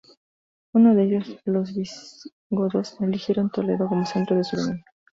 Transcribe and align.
Uno 0.73 0.95
de 0.95 1.03
ellos, 1.03 1.37
los 1.45 1.75
visigodos, 1.75 2.99
eligieron 3.01 3.51
Toledo 3.51 3.87
como 3.87 4.07
centro 4.07 4.35
de 4.35 4.43
su 4.43 4.57
dominio. 4.57 4.83